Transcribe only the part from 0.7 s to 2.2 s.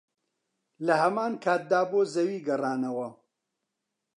لەهەمانکاتدا بۆ